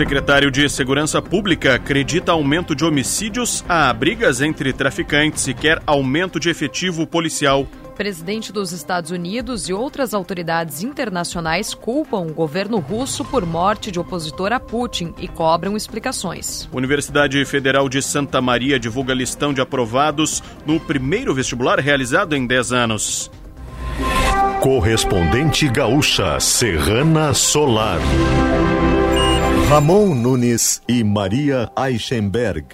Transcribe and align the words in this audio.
secretário 0.00 0.50
de 0.50 0.66
Segurança 0.66 1.20
Pública 1.20 1.74
acredita 1.74 2.32
aumento 2.32 2.74
de 2.74 2.86
homicídios 2.86 3.62
a 3.68 3.92
brigas 3.92 4.40
entre 4.40 4.72
traficantes 4.72 5.46
e 5.46 5.52
quer 5.52 5.78
aumento 5.86 6.40
de 6.40 6.48
efetivo 6.48 7.06
policial. 7.06 7.66
Presidente 7.98 8.50
dos 8.50 8.72
Estados 8.72 9.10
Unidos 9.10 9.68
e 9.68 9.74
outras 9.74 10.14
autoridades 10.14 10.82
internacionais 10.82 11.74
culpam 11.74 12.20
o 12.20 12.32
governo 12.32 12.78
russo 12.78 13.26
por 13.26 13.44
morte 13.44 13.90
de 13.90 14.00
opositor 14.00 14.54
a 14.54 14.58
Putin 14.58 15.12
e 15.18 15.28
cobram 15.28 15.76
explicações. 15.76 16.66
Universidade 16.72 17.44
Federal 17.44 17.86
de 17.86 18.00
Santa 18.00 18.40
Maria 18.40 18.80
divulga 18.80 19.12
listão 19.12 19.52
de 19.52 19.60
aprovados 19.60 20.42
no 20.64 20.80
primeiro 20.80 21.34
vestibular 21.34 21.78
realizado 21.78 22.34
em 22.34 22.46
10 22.46 22.72
anos. 22.72 23.30
Correspondente 24.62 25.68
gaúcha 25.68 26.40
Serrana 26.40 27.34
Solar. 27.34 28.00
Ramon 29.70 30.16
Nunes 30.16 30.82
e 30.88 31.04
Maria 31.04 31.70
Eichenberg. 31.78 32.66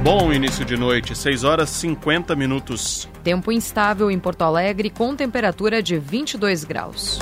Bom 0.00 0.32
início 0.32 0.64
de 0.64 0.76
noite, 0.76 1.16
6 1.16 1.42
horas 1.42 1.68
50 1.68 2.36
minutos. 2.36 3.08
Tempo 3.24 3.50
instável 3.50 4.08
em 4.08 4.20
Porto 4.20 4.42
Alegre 4.42 4.88
com 4.88 5.16
temperatura 5.16 5.82
de 5.82 5.98
22 5.98 6.62
graus. 6.62 7.18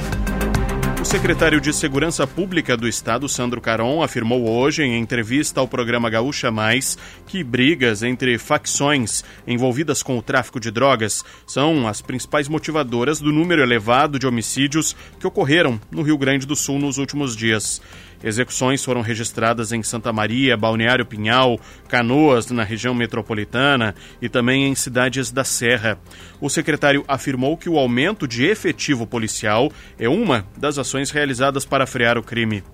O 1.04 1.06
secretário 1.06 1.60
de 1.60 1.70
Segurança 1.70 2.26
Pública 2.26 2.78
do 2.78 2.88
Estado, 2.88 3.28
Sandro 3.28 3.60
Caron, 3.60 4.02
afirmou 4.02 4.48
hoje, 4.48 4.82
em 4.82 4.98
entrevista 4.98 5.60
ao 5.60 5.68
programa 5.68 6.08
Gaúcha 6.08 6.50
Mais, 6.50 6.96
que 7.26 7.44
brigas 7.44 8.02
entre 8.02 8.38
facções 8.38 9.22
envolvidas 9.46 10.02
com 10.02 10.16
o 10.16 10.22
tráfico 10.22 10.58
de 10.58 10.70
drogas 10.70 11.22
são 11.46 11.86
as 11.86 12.00
principais 12.00 12.48
motivadoras 12.48 13.20
do 13.20 13.30
número 13.30 13.60
elevado 13.60 14.18
de 14.18 14.26
homicídios 14.26 14.96
que 15.20 15.26
ocorreram 15.26 15.78
no 15.90 16.00
Rio 16.00 16.16
Grande 16.16 16.46
do 16.46 16.56
Sul 16.56 16.78
nos 16.78 16.96
últimos 16.96 17.36
dias. 17.36 17.82
Execuções 18.24 18.82
foram 18.82 19.02
registradas 19.02 19.70
em 19.70 19.82
Santa 19.82 20.10
Maria, 20.10 20.56
Balneário 20.56 21.04
Pinhal, 21.04 21.60
Canoas, 21.86 22.50
na 22.50 22.64
região 22.64 22.94
metropolitana 22.94 23.94
e 24.20 24.30
também 24.30 24.66
em 24.66 24.74
cidades 24.74 25.30
da 25.30 25.44
Serra. 25.44 25.98
O 26.40 26.48
secretário 26.48 27.04
afirmou 27.06 27.54
que 27.54 27.68
o 27.68 27.78
aumento 27.78 28.26
de 28.26 28.46
efetivo 28.46 29.06
policial 29.06 29.70
é 29.98 30.08
uma 30.08 30.46
das 30.56 30.78
ações 30.78 31.10
realizadas 31.10 31.66
para 31.66 31.86
frear 31.86 32.16
o 32.16 32.22
crime. 32.22 32.64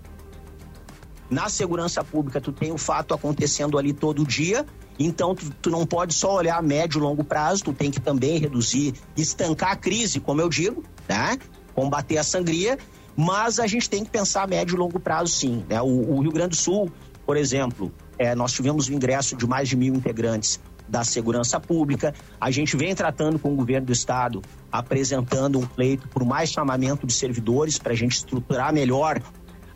Na 1.29 1.49
segurança 1.49 2.05
pública, 2.05 2.41
tu 2.41 2.53
tem 2.53 2.71
o 2.71 2.79
fato 2.79 3.13
acontecendo 3.13 3.77
ali 3.77 3.93
todo 3.93 4.25
dia, 4.25 4.65
então 5.01 5.35
tu, 5.35 5.51
tu, 5.63 5.69
não 5.69 5.85
pode 5.85 6.15
só 6.15 6.37
olhar 6.37 6.59
a 6.59 6.63
médio 6.63 6.99
e 6.99 7.03
longo 7.03 7.25
prazo, 7.25 7.65
tu 7.65 7.73
tem 7.73 7.91
que 7.91 8.01
também 8.01 8.39
reduzir, 8.39 8.95
estancar 9.17 9.73
a 9.73 9.77
crise, 9.77 10.21
como 10.21 10.41
eu 10.41 10.49
digo, 10.49 10.85
né? 11.09 11.37
combater 11.75 12.19
a 12.19 12.23
sangria 12.23 12.79
mas 13.21 13.61
a 13.61 13.67
gente 13.67 13.91
tem 13.91 14.03
que 14.03 14.11
pensar 14.11 14.45
a 14.45 14.47
médio 14.47 14.77
e 14.77 14.79
longo 14.79 14.99
prazo, 14.99 15.31
sim. 15.31 15.63
Né? 15.69 15.79
O, 15.83 16.15
o 16.15 16.23
Rio 16.23 16.33
Grande 16.33 16.51
do 16.51 16.57
Sul, 16.57 16.91
por 17.27 17.37
exemplo, 17.37 17.93
é, 18.19 18.35
nós 18.35 18.51
tivemos 18.51 18.89
o 18.89 18.95
ingresso 18.95 19.37
de 19.37 19.47
mais 19.47 19.69
de 19.69 19.77
mil 19.77 19.95
integrantes 19.95 20.59
da 20.89 21.05
segurança 21.05 21.61
pública. 21.61 22.15
A 22.41 22.51
gente 22.51 22.79
vem 22.79 22.95
tratando 22.95 23.39
com 23.39 23.53
o 23.53 23.57
governo 23.57 23.89
do 23.89 23.93
estado, 23.93 24.41
apresentando 24.73 25.59
um 25.59 25.67
pleito 25.67 26.09
por 26.09 26.25
mais 26.25 26.51
chamamento 26.51 27.07
de 27.07 27.13
servidores 27.13 27.79
para 27.79 27.93
a 27.93 27.97
gente 27.97 28.13
estruturar 28.13 28.73
melhor 28.73 29.21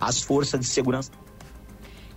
as 0.01 0.23
forças 0.23 0.59
de 0.59 0.67
segurança 0.67 1.11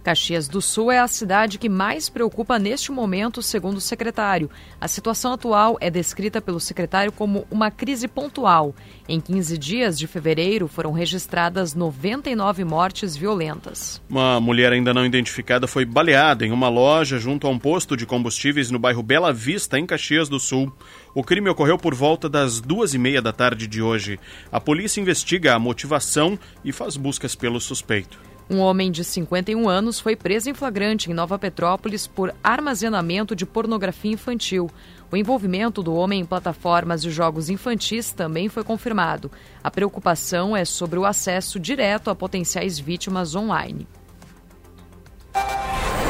Caxias 0.07 0.47
do 0.47 0.61
Sul 0.61 0.89
é 0.89 0.99
a 0.99 1.07
cidade 1.09 1.57
que 1.57 1.67
mais 1.67 2.07
preocupa 2.07 2.57
neste 2.57 2.93
momento, 2.93 3.41
segundo 3.41 3.75
o 3.75 3.81
secretário. 3.81 4.49
A 4.79 4.87
situação 4.87 5.33
atual 5.33 5.77
é 5.81 5.89
descrita 5.89 6.39
pelo 6.39 6.61
secretário 6.61 7.11
como 7.11 7.45
uma 7.51 7.69
crise 7.69 8.07
pontual. 8.07 8.73
Em 9.05 9.19
15 9.19 9.57
dias 9.57 9.99
de 9.99 10.07
fevereiro 10.07 10.65
foram 10.69 10.93
registradas 10.93 11.75
99 11.75 12.63
mortes 12.63 13.17
violentas. 13.17 14.01
Uma 14.09 14.39
mulher 14.39 14.71
ainda 14.71 14.93
não 14.93 15.05
identificada 15.05 15.67
foi 15.67 15.83
baleada 15.83 16.45
em 16.45 16.53
uma 16.53 16.69
loja 16.69 17.19
junto 17.19 17.45
a 17.45 17.49
um 17.49 17.59
posto 17.59 17.97
de 17.97 18.05
combustíveis 18.05 18.71
no 18.71 18.79
bairro 18.79 19.03
Bela 19.03 19.33
Vista, 19.33 19.77
em 19.77 19.85
Caxias 19.85 20.29
do 20.29 20.39
Sul. 20.39 20.71
O 21.13 21.21
crime 21.21 21.49
ocorreu 21.49 21.77
por 21.77 21.93
volta 21.93 22.29
das 22.29 22.61
duas 22.61 22.93
e 22.93 22.97
meia 22.97 23.21
da 23.21 23.33
tarde 23.33 23.67
de 23.67 23.81
hoje. 23.81 24.17
A 24.49 24.61
polícia 24.61 25.01
investiga 25.01 25.53
a 25.53 25.59
motivação 25.59 26.39
e 26.63 26.71
faz 26.71 26.95
buscas 26.95 27.35
pelo 27.35 27.59
suspeito. 27.59 28.36
Um 28.49 28.59
homem 28.59 28.89
de 28.89 29.03
51 29.03 29.67
anos 29.67 29.99
foi 29.99 30.15
preso 30.15 30.49
em 30.49 30.53
flagrante 30.53 31.11
em 31.11 31.13
Nova 31.13 31.37
Petrópolis 31.37 32.07
por 32.07 32.33
armazenamento 32.41 33.35
de 33.35 33.45
pornografia 33.45 34.13
infantil. 34.13 34.69
O 35.11 35.17
envolvimento 35.17 35.83
do 35.83 35.93
homem 35.93 36.21
em 36.21 36.25
plataformas 36.25 37.01
de 37.01 37.11
jogos 37.11 37.49
infantis 37.49 38.13
também 38.13 38.47
foi 38.47 38.63
confirmado. 38.63 39.29
A 39.61 39.69
preocupação 39.69 40.55
é 40.55 40.63
sobre 40.63 40.97
o 40.97 41.05
acesso 41.05 41.59
direto 41.59 42.09
a 42.09 42.15
potenciais 42.15 42.79
vítimas 42.79 43.35
online. 43.35 43.85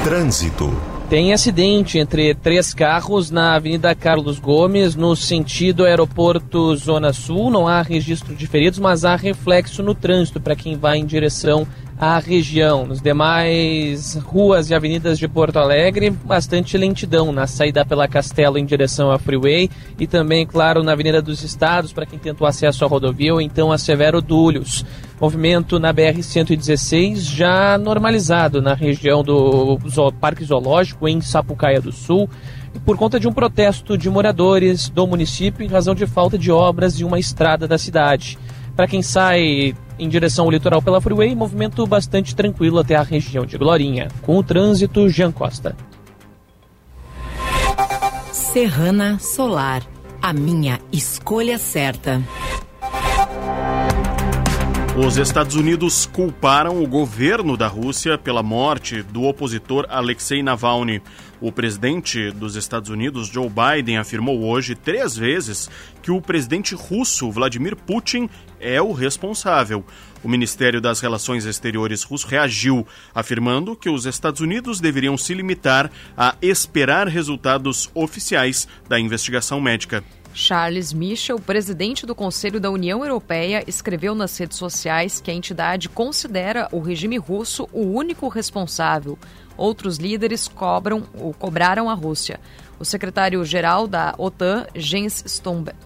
Trânsito. 0.04 0.72
Tem 1.10 1.32
acidente 1.32 1.98
entre 1.98 2.36
três 2.36 2.74
carros 2.74 3.32
na 3.32 3.56
Avenida 3.56 3.96
Carlos 3.96 4.40
Gomes, 4.40 4.94
no 4.94 5.16
sentido 5.16 5.86
aeroporto 5.86 6.76
Zona 6.76 7.14
Sul. 7.14 7.50
Não 7.50 7.66
há 7.66 7.82
registro 7.82 8.36
de 8.36 8.46
feridos, 8.46 8.78
mas 8.78 9.06
há 9.06 9.16
reflexo 9.16 9.82
no 9.82 9.96
trânsito 9.96 10.42
para 10.42 10.56
quem 10.56 10.78
vai 10.78 10.98
em 10.98 11.06
direção 11.06 11.66
a 12.00 12.20
região. 12.20 12.86
Nos 12.86 13.02
demais 13.02 14.16
ruas 14.16 14.70
e 14.70 14.76
avenidas 14.76 15.18
de 15.18 15.28
Porto 15.28 15.58
Alegre, 15.58 16.12
bastante 16.12 16.78
lentidão 16.78 17.32
na 17.32 17.48
saída 17.48 17.84
pela 17.84 18.08
Castelo 18.08 18.58
em 18.58 18.66
direção 18.66 19.12
à 19.12 19.18
Freeway 19.18 19.70
e 20.00 20.06
também, 20.06 20.46
claro, 20.46 20.84
na 20.84 20.92
Avenida 20.92 21.22
dos 21.22 21.44
Estados, 21.44 21.92
para 21.92 22.06
quem 22.06 22.20
tentou 22.20 22.46
acesso 22.46 22.86
à 22.86 22.88
rodovia 22.88 23.34
ou 23.34 23.42
então 23.42 23.72
a 23.72 23.78
Severo 23.78 24.22
Dúlios. 24.22 24.86
Movimento 25.20 25.80
na 25.80 25.92
BR-116 25.92 27.18
já 27.36 27.78
normalizado 27.78 28.62
na 28.62 28.76
região 28.76 29.24
do 29.24 29.80
Parque 30.20 30.46
Zoológico, 30.46 31.08
em 31.08 31.20
Sapucaia 31.20 31.82
do 31.82 31.92
Sul, 31.92 32.30
por 32.86 32.96
conta 32.96 33.20
de 33.20 33.28
um 33.28 33.34
protesto 33.34 33.98
de 33.98 34.08
moradores 34.08 34.88
do 34.90 35.08
município 35.08 35.66
em 35.66 35.68
razão 35.68 35.96
de 35.96 36.06
falta 36.06 36.38
de 36.38 36.52
obras 36.52 37.02
em 37.02 37.04
uma 37.04 37.18
estrada 37.18 37.68
da 37.68 37.80
cidade. 37.80 38.38
Para 38.78 38.88
quem 38.88 39.02
sai 39.02 39.76
em 39.98 40.08
direção 40.08 40.46
ao 40.46 40.52
litoral 40.52 40.84
pela 40.84 41.02
Freeway, 41.02 41.34
movimento 41.34 41.88
bastante 41.88 42.36
tranquilo 42.36 42.78
até 42.78 42.96
a 42.96 43.02
região 43.02 43.44
de 43.44 43.58
Glorinha. 43.58 44.08
Com 44.22 44.38
o 44.38 44.44
trânsito, 44.44 45.10
Jean 45.10 45.32
Costa. 45.32 45.76
Serrana 48.32 49.18
Solar, 49.18 49.82
a 50.22 50.32
minha 50.32 50.80
escolha 50.92 51.58
certa. 51.58 52.22
Os 54.96 55.18
Estados 55.18 55.56
Unidos 55.56 56.06
culparam 56.06 56.84
o 56.84 56.88
governo 56.88 57.58
da 57.58 57.68
Rússia 57.68 58.16
pela 58.16 58.44
morte 58.44 59.02
do 59.02 59.24
opositor 59.24 59.88
Alexei 59.90 60.44
Navalny. 60.44 61.02
O 61.40 61.52
presidente 61.52 62.32
dos 62.32 62.56
Estados 62.56 62.90
Unidos, 62.90 63.28
Joe 63.28 63.48
Biden, 63.48 63.98
afirmou 63.98 64.44
hoje 64.44 64.74
três 64.74 65.16
vezes 65.16 65.70
que 66.02 66.10
o 66.10 66.20
presidente 66.20 66.74
russo, 66.74 67.30
Vladimir 67.32 67.76
Putin, 67.76 68.28
é 68.60 68.82
o 68.82 68.92
responsável. 68.92 69.86
O 70.24 70.28
Ministério 70.28 70.82
das 70.82 71.00
Relações 71.00 71.46
Exteriores 71.46 72.02
russo 72.02 72.28
reagiu, 72.28 72.88
afirmando 73.14 73.76
que 73.76 73.90
os 73.90 74.08
Estados 74.08 74.42
Unidos 74.42 74.80
deveriam 74.80 75.16
se 75.16 75.34
limitar 75.36 75.92
a 76.18 76.36
esperar 76.42 77.08
resultados 77.08 77.90
oficiais 77.94 78.68
da 78.90 79.00
investigação 79.00 79.62
médica. 79.62 80.04
Charles 80.38 80.94
Michel, 80.94 81.40
presidente 81.40 82.06
do 82.06 82.14
Conselho 82.14 82.60
da 82.60 82.70
União 82.70 83.04
Europeia, 83.04 83.64
escreveu 83.66 84.14
nas 84.14 84.38
redes 84.38 84.56
sociais 84.56 85.20
que 85.20 85.32
a 85.32 85.34
entidade 85.34 85.90
considera 85.90 86.70
o 86.72 86.80
regime 86.80 87.18
russo 87.18 87.68
o 87.74 87.82
único 87.82 88.28
responsável. 88.28 89.18
Outros 89.58 89.98
líderes 89.98 90.48
cobram 90.48 91.08
ou 91.16 91.34
cobraram 91.34 91.90
a 91.90 91.96
Rússia. 91.96 92.40
O 92.80 92.86
secretário-geral 92.86 93.88
da 93.88 94.14
OTAN, 94.20 94.68
Jens 94.76 95.24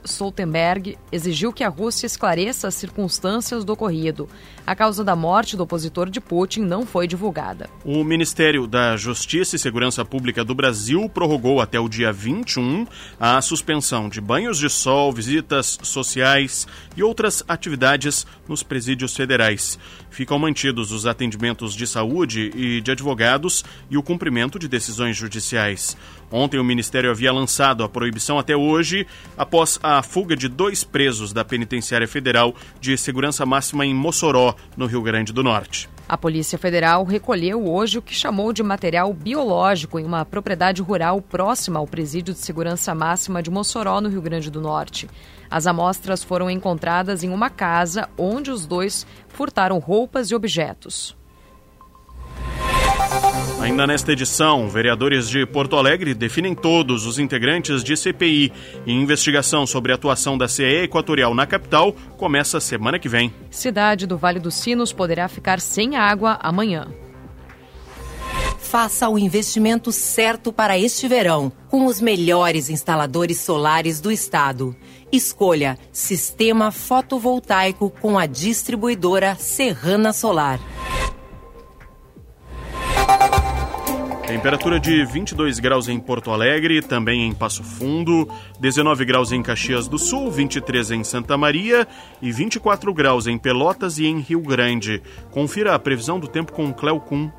Stoltenberg, 0.03 0.97
exigiu 1.09 1.53
que 1.53 1.63
a 1.63 1.69
Rússia 1.69 2.05
esclareça 2.05 2.67
as 2.67 2.75
circunstâncias 2.75 3.63
do 3.63 3.71
ocorrido. 3.71 4.27
A 4.67 4.75
causa 4.75 5.01
da 5.01 5.15
morte 5.15 5.55
do 5.55 5.63
opositor 5.63 6.09
de 6.09 6.19
Putin 6.19 6.61
não 6.61 6.85
foi 6.85 7.07
divulgada. 7.07 7.69
O 7.85 8.03
Ministério 8.03 8.67
da 8.67 8.97
Justiça 8.97 9.55
e 9.55 9.59
Segurança 9.59 10.03
Pública 10.03 10.43
do 10.43 10.53
Brasil 10.53 11.07
prorrogou 11.07 11.61
até 11.61 11.79
o 11.79 11.87
dia 11.87 12.11
21 12.11 12.85
a 13.17 13.41
suspensão 13.41 14.09
de 14.09 14.19
banhos 14.19 14.57
de 14.57 14.69
sol, 14.69 15.13
visitas 15.13 15.79
sociais 15.83 16.67
e 16.97 17.01
outras 17.01 17.41
atividades 17.47 18.27
nos 18.49 18.63
presídios 18.63 19.15
federais. 19.15 19.79
Ficam 20.09 20.37
mantidos 20.37 20.91
os 20.91 21.05
atendimentos 21.05 21.73
de 21.73 21.87
saúde 21.87 22.51
e 22.53 22.81
de 22.81 22.91
advogados 22.91 23.63
e 23.89 23.97
o 23.97 24.03
cumprimento 24.03 24.59
de 24.59 24.67
decisões 24.67 25.15
judiciais. 25.15 25.95
Ontem, 26.29 26.57
o 26.57 26.63
Ministério 26.63 26.80
havia 27.09 27.31
lançado 27.31 27.83
a 27.83 27.89
proibição 27.89 28.39
até 28.39 28.55
hoje, 28.55 29.05
após 29.37 29.79
a 29.83 30.01
fuga 30.01 30.35
de 30.35 30.47
dois 30.47 30.83
presos 30.83 31.33
da 31.33 31.45
Penitenciária 31.45 32.07
Federal 32.07 32.55
de 32.79 32.97
Segurança 32.97 33.45
Máxima 33.45 33.85
em 33.85 33.93
Mossoró, 33.93 34.55
no 34.75 34.85
Rio 34.85 35.01
Grande 35.01 35.33
do 35.33 35.43
Norte. 35.43 35.89
A 36.11 36.17
Polícia 36.17 36.57
Federal 36.57 37.05
recolheu 37.05 37.65
hoje 37.65 37.97
o 37.97 38.01
que 38.01 38.13
chamou 38.13 38.51
de 38.51 38.61
material 38.61 39.13
biológico 39.13 39.97
em 39.97 40.03
uma 40.03 40.25
propriedade 40.25 40.81
rural 40.81 41.21
próxima 41.21 41.79
ao 41.79 41.87
Presídio 41.87 42.33
de 42.33 42.39
Segurança 42.41 42.93
Máxima 42.93 43.41
de 43.41 43.49
Mossoró, 43.49 44.01
no 44.01 44.09
Rio 44.09 44.21
Grande 44.21 44.51
do 44.51 44.59
Norte. 44.59 45.09
As 45.49 45.67
amostras 45.67 46.21
foram 46.21 46.49
encontradas 46.49 47.23
em 47.23 47.29
uma 47.29 47.49
casa 47.49 48.09
onde 48.17 48.51
os 48.51 48.65
dois 48.65 49.07
furtaram 49.29 49.79
roupas 49.79 50.31
e 50.31 50.35
objetos. 50.35 51.15
Ainda 53.61 53.85
nesta 53.85 54.11
edição, 54.11 54.67
vereadores 54.67 55.29
de 55.29 55.45
Porto 55.45 55.75
Alegre 55.75 56.15
definem 56.15 56.55
todos 56.55 57.05
os 57.05 57.19
integrantes 57.19 57.83
de 57.83 57.95
CPI 57.95 58.51
e 58.87 58.91
investigação 58.91 59.67
sobre 59.67 59.91
a 59.91 59.95
atuação 59.95 60.35
da 60.35 60.47
CE 60.47 60.63
Equatorial 60.83 61.35
na 61.35 61.45
capital 61.45 61.93
começa 62.17 62.59
semana 62.59 62.97
que 62.97 63.07
vem. 63.07 63.31
Cidade 63.51 64.07
do 64.07 64.17
Vale 64.17 64.39
dos 64.39 64.55
Sinos 64.55 64.91
poderá 64.91 65.27
ficar 65.27 65.59
sem 65.59 65.95
água 65.95 66.39
amanhã. 66.41 66.87
Faça 68.57 69.07
o 69.07 69.19
investimento 69.19 69.91
certo 69.91 70.51
para 70.51 70.79
este 70.79 71.07
verão, 71.07 71.51
com 71.69 71.85
os 71.85 72.01
melhores 72.01 72.67
instaladores 72.67 73.41
solares 73.41 74.01
do 74.01 74.11
estado. 74.11 74.75
Escolha 75.11 75.77
Sistema 75.91 76.71
Fotovoltaico 76.71 77.91
com 78.01 78.17
a 78.17 78.25
distribuidora 78.25 79.35
Serrana 79.35 80.13
Solar. 80.13 80.59
Temperatura 84.31 84.79
de 84.79 85.03
22 85.03 85.59
graus 85.59 85.89
em 85.89 85.99
Porto 85.99 86.31
Alegre, 86.31 86.81
também 86.81 87.27
em 87.27 87.33
Passo 87.33 87.65
Fundo, 87.65 88.25
19 88.61 89.03
graus 89.03 89.33
em 89.33 89.43
Caxias 89.43 89.89
do 89.89 89.99
Sul, 89.99 90.31
23 90.31 90.91
em 90.91 91.03
Santa 91.03 91.37
Maria 91.37 91.85
e 92.21 92.31
24 92.31 92.93
graus 92.93 93.27
em 93.27 93.37
Pelotas 93.37 93.99
e 93.99 94.05
em 94.05 94.21
Rio 94.21 94.39
Grande. 94.39 95.03
Confira 95.31 95.75
a 95.75 95.79
previsão 95.79 96.17
do 96.17 96.29
tempo 96.29 96.53
com 96.53 96.73
Cleo 96.73 97.01
Kuhn. 97.01 97.29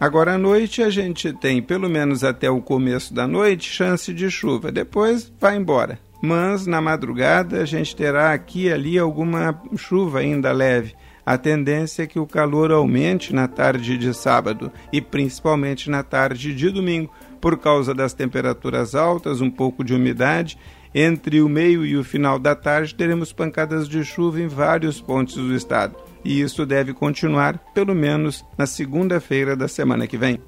Agora 0.00 0.34
à 0.34 0.38
noite 0.38 0.82
a 0.82 0.90
gente 0.90 1.32
tem, 1.32 1.62
pelo 1.62 1.88
menos 1.88 2.24
até 2.24 2.50
o 2.50 2.60
começo 2.60 3.14
da 3.14 3.28
noite, 3.28 3.70
chance 3.70 4.12
de 4.12 4.28
chuva. 4.28 4.72
Depois 4.72 5.32
vai 5.38 5.56
embora. 5.56 6.00
Mas 6.20 6.66
na 6.66 6.80
madrugada 6.80 7.62
a 7.62 7.64
gente 7.64 7.94
terá 7.94 8.32
aqui 8.32 8.64
e 8.64 8.72
ali 8.72 8.98
alguma 8.98 9.62
chuva 9.76 10.18
ainda 10.18 10.50
leve. 10.50 10.96
A 11.28 11.36
tendência 11.36 12.04
é 12.04 12.06
que 12.06 12.18
o 12.18 12.26
calor 12.26 12.72
aumente 12.72 13.34
na 13.34 13.46
tarde 13.46 13.98
de 13.98 14.14
sábado 14.14 14.72
e 14.90 14.98
principalmente 14.98 15.90
na 15.90 16.02
tarde 16.02 16.54
de 16.54 16.70
domingo, 16.70 17.12
por 17.38 17.58
causa 17.58 17.92
das 17.92 18.14
temperaturas 18.14 18.94
altas, 18.94 19.42
um 19.42 19.50
pouco 19.50 19.84
de 19.84 19.92
umidade. 19.92 20.56
Entre 20.94 21.42
o 21.42 21.48
meio 21.50 21.84
e 21.84 21.98
o 21.98 22.02
final 22.02 22.38
da 22.38 22.54
tarde 22.54 22.94
teremos 22.94 23.30
pancadas 23.30 23.86
de 23.86 24.02
chuva 24.06 24.40
em 24.40 24.48
vários 24.48 25.02
pontos 25.02 25.34
do 25.34 25.54
estado. 25.54 25.96
E 26.24 26.40
isso 26.40 26.64
deve 26.64 26.94
continuar 26.94 27.58
pelo 27.74 27.94
menos 27.94 28.42
na 28.56 28.64
segunda-feira 28.64 29.54
da 29.54 29.68
semana 29.68 30.06
que 30.06 30.16
vem. 30.16 30.40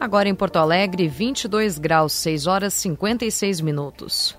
Agora 0.00 0.28
em 0.28 0.34
Porto 0.34 0.56
Alegre, 0.56 1.06
22 1.06 1.78
graus, 1.78 2.14
6 2.14 2.48
horas 2.48 2.74
56 2.74 3.60
minutos. 3.60 4.36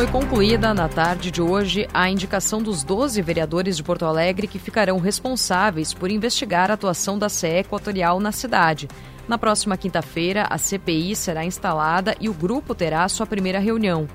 Foi 0.00 0.06
concluída 0.06 0.72
na 0.72 0.88
tarde 0.88 1.30
de 1.30 1.42
hoje 1.42 1.86
a 1.92 2.08
indicação 2.08 2.62
dos 2.62 2.82
12 2.82 3.20
vereadores 3.20 3.76
de 3.76 3.82
Porto 3.82 4.06
Alegre 4.06 4.46
que 4.46 4.58
ficarão 4.58 4.98
responsáveis 4.98 5.92
por 5.92 6.10
investigar 6.10 6.70
a 6.70 6.72
atuação 6.72 7.18
da 7.18 7.28
CE 7.28 7.58
Equatorial 7.58 8.18
na 8.18 8.32
cidade. 8.32 8.88
Na 9.28 9.36
próxima 9.36 9.76
quinta-feira, 9.76 10.46
a 10.48 10.56
CPI 10.56 11.14
será 11.14 11.44
instalada 11.44 12.16
e 12.18 12.30
o 12.30 12.32
grupo 12.32 12.74
terá 12.74 13.06
sua 13.10 13.26
primeira 13.26 13.58
reunião. 13.58 14.08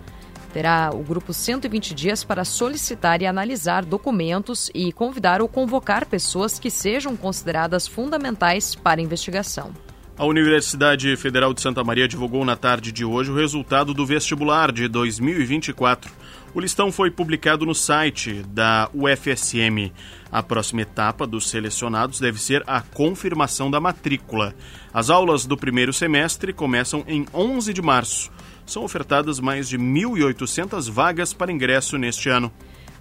Terá 0.51 0.89
o 0.91 1.03
grupo 1.03 1.31
120 1.31 1.93
dias 1.93 2.23
para 2.23 2.43
solicitar 2.43 3.21
e 3.21 3.27
analisar 3.27 3.85
documentos 3.85 4.71
e 4.73 4.91
convidar 4.91 5.39
ou 5.39 5.47
convocar 5.47 6.07
pessoas 6.07 6.57
que 6.57 6.71
sejam 6.71 7.15
consideradas 7.15 7.85
fundamentais 7.85 8.73
para 8.73 8.99
a 8.99 9.03
investigação. 9.03 9.71
A 10.17 10.25
Universidade 10.25 11.13
Federal 11.17 11.53
de 11.53 11.59
Santa 11.59 11.83
Maria 11.83 12.07
divulgou 12.07 12.45
na 12.45 12.55
tarde 12.55 12.89
de 12.89 13.03
hoje 13.03 13.29
o 13.29 13.35
resultado 13.35 13.93
do 13.93 14.05
vestibular 14.05 14.71
de 14.71 14.87
2024. 14.87 16.09
O 16.53 16.59
listão 16.61 16.89
foi 16.89 17.11
publicado 17.11 17.65
no 17.65 17.75
site 17.75 18.41
da 18.47 18.89
UFSM. 18.93 19.91
A 20.31 20.41
próxima 20.41 20.83
etapa 20.83 21.27
dos 21.27 21.49
selecionados 21.49 22.17
deve 22.17 22.41
ser 22.41 22.63
a 22.65 22.79
confirmação 22.79 23.69
da 23.69 23.81
matrícula. 23.81 24.55
As 24.93 25.09
aulas 25.09 25.45
do 25.45 25.57
primeiro 25.57 25.91
semestre 25.91 26.53
começam 26.53 27.03
em 27.09 27.25
11 27.33 27.73
de 27.73 27.81
março. 27.81 28.31
São 28.65 28.85
ofertadas 28.85 29.41
mais 29.41 29.67
de 29.67 29.77
1.800 29.77 30.89
vagas 30.89 31.33
para 31.33 31.51
ingresso 31.51 31.97
neste 31.97 32.29
ano. 32.29 32.49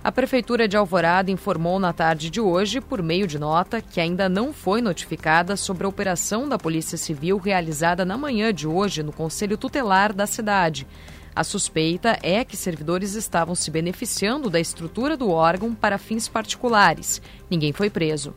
A 0.05 0.13
Prefeitura 0.13 0.69
de 0.69 0.77
Alvorada 0.77 1.31
informou 1.31 1.81
na 1.81 1.91
tarde 1.91 2.29
de 2.29 2.39
hoje, 2.39 2.79
por 2.79 3.03
meio 3.03 3.27
de 3.27 3.39
nota, 3.39 3.81
que 3.81 3.99
ainda 3.99 4.29
não 4.29 4.53
foi 4.53 4.83
notificada 4.83 5.57
sobre 5.57 5.87
a 5.87 5.89
operação 5.89 6.47
da 6.47 6.59
Polícia 6.59 6.99
Civil 6.99 7.39
realizada 7.39 8.05
na 8.05 8.19
manhã 8.19 8.53
de 8.53 8.69
hoje 8.69 9.03
no 9.03 9.15
Conselho 9.15 9.57
Tutelar 9.57 10.13
da 10.13 10.27
cidade. 10.27 10.87
A 11.35 11.43
suspeita 11.43 12.19
é 12.23 12.45
que 12.45 12.55
servidores 12.55 13.15
estavam 13.15 13.55
se 13.55 13.71
beneficiando 13.71 14.51
da 14.51 14.61
estrutura 14.61 15.17
do 15.17 15.31
órgão 15.31 15.75
para 15.75 15.97
fins 15.97 16.29
particulares. 16.29 17.23
Ninguém 17.51 17.73
foi 17.73 17.89
preso. 17.89 18.35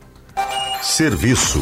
Serviço. 0.80 1.60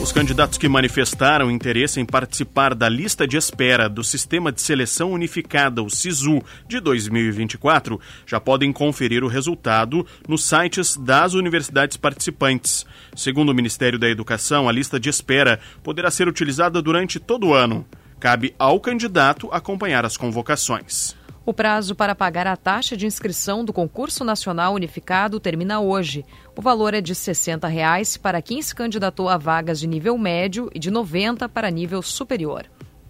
Os 0.00 0.12
candidatos 0.12 0.56
que 0.56 0.68
manifestaram 0.68 1.50
interesse 1.50 2.00
em 2.00 2.06
participar 2.06 2.72
da 2.72 2.88
lista 2.88 3.26
de 3.26 3.36
espera 3.36 3.88
do 3.88 4.04
Sistema 4.04 4.52
de 4.52 4.60
Seleção 4.60 5.10
Unificada, 5.10 5.82
o 5.82 5.90
SISU, 5.90 6.40
de 6.68 6.78
2024, 6.78 8.00
já 8.24 8.38
podem 8.38 8.72
conferir 8.72 9.24
o 9.24 9.28
resultado 9.28 10.06
nos 10.26 10.44
sites 10.44 10.96
das 10.96 11.34
universidades 11.34 11.96
participantes. 11.96 12.86
Segundo 13.16 13.48
o 13.48 13.54
Ministério 13.54 13.98
da 13.98 14.08
Educação, 14.08 14.68
a 14.68 14.72
lista 14.72 15.00
de 15.00 15.08
espera 15.08 15.58
poderá 15.82 16.12
ser 16.12 16.28
utilizada 16.28 16.80
durante 16.80 17.18
todo 17.18 17.48
o 17.48 17.54
ano. 17.54 17.84
Cabe 18.20 18.54
ao 18.56 18.78
candidato 18.78 19.48
acompanhar 19.50 20.04
as 20.06 20.16
convocações. 20.16 21.17
O 21.48 21.54
prazo 21.54 21.94
para 21.94 22.14
pagar 22.14 22.46
a 22.46 22.58
taxa 22.58 22.94
de 22.94 23.06
inscrição 23.06 23.64
do 23.64 23.72
concurso 23.72 24.22
nacional 24.22 24.74
unificado 24.74 25.40
termina 25.40 25.80
hoje. 25.80 26.22
O 26.54 26.60
valor 26.60 26.92
é 26.92 27.00
de 27.00 27.14
60 27.14 27.66
reais 27.66 28.18
para 28.18 28.42
quem 28.42 28.60
se 28.60 28.74
candidatou 28.74 29.30
a 29.30 29.38
vagas 29.38 29.80
de 29.80 29.86
nível 29.86 30.18
médio 30.18 30.68
e 30.74 30.78
de 30.78 30.90
R$ 30.90 30.96
90 30.96 31.48
para 31.48 31.70
nível 31.70 32.02
superior. 32.02 32.66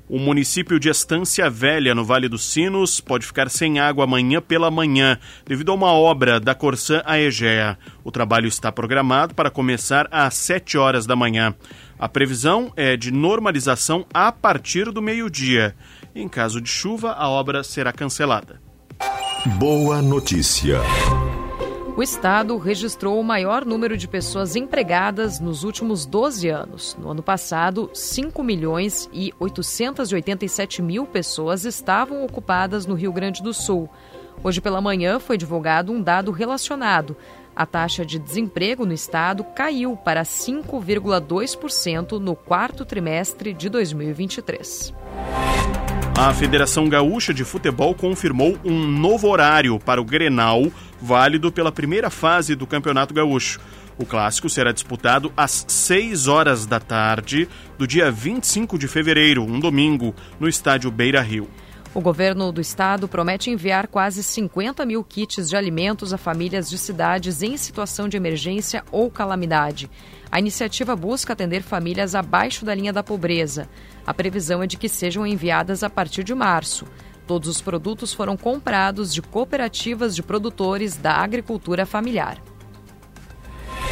O 0.08 0.18
município 0.18 0.80
de 0.80 0.88
Estância 0.88 1.50
Velha, 1.50 1.94
no 1.94 2.02
Vale 2.02 2.30
dos 2.30 2.50
Sinos, 2.50 2.98
pode 2.98 3.26
ficar 3.26 3.50
sem 3.50 3.78
água 3.78 4.04
amanhã 4.04 4.40
pela 4.40 4.70
manhã, 4.70 5.18
devido 5.44 5.70
a 5.70 5.74
uma 5.74 5.92
obra 5.92 6.40
da 6.40 6.54
Corsã 6.54 7.02
Aegea. 7.04 7.78
O 8.02 8.10
trabalho 8.10 8.48
está 8.48 8.72
programado 8.72 9.34
para 9.34 9.50
começar 9.50 10.08
às 10.10 10.32
7 10.34 10.78
horas 10.78 11.04
da 11.04 11.14
manhã. 11.14 11.54
A 11.98 12.08
previsão 12.08 12.72
é 12.74 12.96
de 12.96 13.10
normalização 13.10 14.06
a 14.14 14.32
partir 14.32 14.90
do 14.90 15.02
meio-dia. 15.02 15.76
Em 16.14 16.26
caso 16.26 16.58
de 16.58 16.70
chuva, 16.70 17.12
a 17.12 17.28
obra 17.28 17.62
será 17.62 17.92
cancelada. 17.92 18.62
Boa 19.58 20.00
notícia. 20.00 20.80
O 21.98 22.02
Estado 22.02 22.56
registrou 22.58 23.18
o 23.18 23.24
maior 23.24 23.64
número 23.64 23.96
de 23.96 24.06
pessoas 24.06 24.54
empregadas 24.54 25.40
nos 25.40 25.64
últimos 25.64 26.06
12 26.06 26.48
anos. 26.48 26.96
No 26.96 27.10
ano 27.10 27.24
passado, 27.24 27.90
5 27.92 28.40
milhões 28.40 29.10
e 29.12 29.34
887 29.40 30.80
mil 30.80 31.06
pessoas 31.06 31.64
estavam 31.64 32.24
ocupadas 32.24 32.86
no 32.86 32.94
Rio 32.94 33.12
Grande 33.12 33.42
do 33.42 33.52
Sul. 33.52 33.90
Hoje 34.44 34.60
pela 34.60 34.80
manhã 34.80 35.18
foi 35.18 35.36
divulgado 35.36 35.90
um 35.90 36.00
dado 36.00 36.30
relacionado. 36.30 37.16
A 37.56 37.66
taxa 37.66 38.06
de 38.06 38.16
desemprego 38.20 38.86
no 38.86 38.92
estado 38.92 39.42
caiu 39.42 39.96
para 39.96 40.22
5,2% 40.22 42.20
no 42.20 42.36
quarto 42.36 42.84
trimestre 42.84 43.52
de 43.52 43.68
2023. 43.68 44.94
A 46.20 46.34
Federação 46.34 46.88
Gaúcha 46.88 47.32
de 47.32 47.44
Futebol 47.44 47.94
confirmou 47.94 48.58
um 48.64 48.88
novo 48.88 49.28
horário 49.28 49.78
para 49.78 50.00
o 50.00 50.04
Grenal, 50.04 50.64
válido 51.00 51.52
pela 51.52 51.70
primeira 51.70 52.10
fase 52.10 52.56
do 52.56 52.66
Campeonato 52.66 53.14
Gaúcho. 53.14 53.60
O 53.96 54.04
clássico 54.04 54.50
será 54.50 54.72
disputado 54.72 55.32
às 55.36 55.64
6 55.68 56.26
horas 56.26 56.66
da 56.66 56.80
tarde 56.80 57.48
do 57.78 57.86
dia 57.86 58.10
25 58.10 58.76
de 58.76 58.88
fevereiro, 58.88 59.44
um 59.44 59.60
domingo, 59.60 60.12
no 60.40 60.48
estádio 60.48 60.90
Beira 60.90 61.22
Rio. 61.22 61.48
O 61.98 62.00
governo 62.00 62.52
do 62.52 62.60
estado 62.60 63.08
promete 63.08 63.50
enviar 63.50 63.88
quase 63.88 64.22
50 64.22 64.86
mil 64.86 65.02
kits 65.02 65.48
de 65.48 65.56
alimentos 65.56 66.12
a 66.12 66.16
famílias 66.16 66.70
de 66.70 66.78
cidades 66.78 67.42
em 67.42 67.56
situação 67.56 68.08
de 68.08 68.16
emergência 68.16 68.84
ou 68.92 69.10
calamidade. 69.10 69.90
A 70.30 70.38
iniciativa 70.38 70.94
busca 70.94 71.32
atender 71.32 71.60
famílias 71.60 72.14
abaixo 72.14 72.64
da 72.64 72.72
linha 72.72 72.92
da 72.92 73.02
pobreza. 73.02 73.68
A 74.06 74.14
previsão 74.14 74.62
é 74.62 74.66
de 74.68 74.76
que 74.76 74.88
sejam 74.88 75.26
enviadas 75.26 75.82
a 75.82 75.90
partir 75.90 76.22
de 76.22 76.32
março. 76.36 76.86
Todos 77.26 77.48
os 77.48 77.60
produtos 77.60 78.14
foram 78.14 78.36
comprados 78.36 79.12
de 79.12 79.20
cooperativas 79.20 80.14
de 80.14 80.22
produtores 80.22 80.94
da 80.96 81.14
agricultura 81.14 81.84
familiar. 81.84 82.40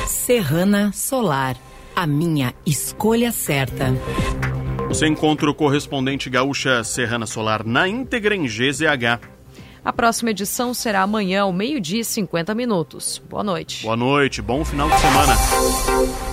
Serrana 0.07 0.93
Solar, 0.93 1.57
a 1.97 2.07
minha 2.07 2.55
escolha 2.65 3.33
certa. 3.33 3.87
Você 4.97 5.07
encontra 5.07 5.51
o 5.51 5.55
correspondente 5.55 6.31
gaúcha 6.31 6.83
Serrana 6.83 7.27
Solar 7.27 7.67
na 7.67 7.87
íntegra 7.87 8.35
em 8.35 8.47
GZH. 8.47 9.21
A 9.85 9.93
próxima 9.93 10.31
edição 10.31 10.73
será 10.73 11.03
amanhã, 11.03 11.43
ao 11.43 11.53
meio-dia 11.53 12.01
e 12.01 12.05
50 12.05 12.55
minutos. 12.55 13.23
Boa 13.29 13.45
noite. 13.45 13.83
Boa 13.83 13.95
noite, 13.95 14.41
bom 14.41 14.65
final 14.65 14.89
de 14.89 14.99
semana. 14.99 16.26